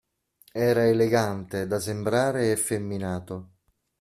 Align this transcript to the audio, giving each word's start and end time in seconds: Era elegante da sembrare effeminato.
Era 0.71 0.87
elegante 0.87 1.67
da 1.67 1.79
sembrare 1.79 2.51
effeminato. 2.51 3.35